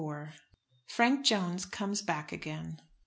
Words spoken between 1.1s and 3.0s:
JONES COMES BACK AGAIN.